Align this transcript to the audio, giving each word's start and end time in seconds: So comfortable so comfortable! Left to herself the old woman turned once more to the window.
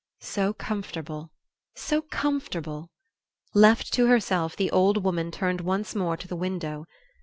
So 0.19 0.51
comfortable 0.51 1.29
so 1.75 2.01
comfortable! 2.01 2.89
Left 3.53 3.93
to 3.93 4.07
herself 4.07 4.55
the 4.55 4.71
old 4.71 5.03
woman 5.03 5.29
turned 5.29 5.61
once 5.61 5.93
more 5.93 6.17
to 6.17 6.27
the 6.27 6.35
window. 6.35 6.85